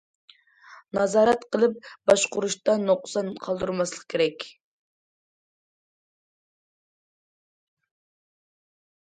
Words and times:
نازارەت 0.97 1.43
قىلىپ 1.55 1.75
باشقۇرۇشتا 2.11 2.75
نۇقسان 2.85 3.29
قالدۇرماسلىق 3.43 4.07
كېرەك. 4.13 4.47